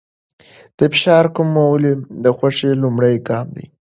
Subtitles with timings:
[0.77, 1.83] د فشار کمول
[2.23, 3.65] د خوښۍ لومړی ګام دی.